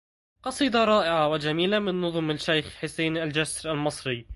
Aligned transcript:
قصيدة 0.43 0.85
رائعة 0.85 1.29
وجميلة 1.29 1.79
من 1.79 2.01
نظم 2.01 2.31
الشيخ 2.31 2.75
حسين 2.75 3.17
الجسر 3.17 3.71
المصري 3.71 4.27